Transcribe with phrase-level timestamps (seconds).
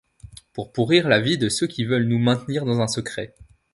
[0.53, 3.35] pour pourrir la vie de ceux qui veulent nous maintenir dans un secret.